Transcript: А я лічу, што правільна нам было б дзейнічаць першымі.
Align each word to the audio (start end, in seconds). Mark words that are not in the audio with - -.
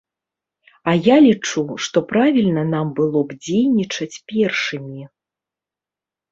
А 0.91 0.95
я 1.07 1.17
лічу, 1.25 1.65
што 1.89 1.97
правільна 2.13 2.63
нам 2.73 2.87
было 3.01 3.19
б 3.29 3.39
дзейнічаць 3.45 4.11
першымі. 4.35 5.01